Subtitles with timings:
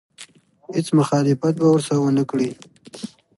[0.73, 2.49] هېڅ مخالفت به ورسره ونه کړي.